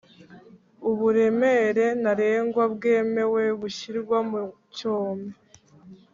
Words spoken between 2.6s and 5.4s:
bwemewe bushyirwa mu cyome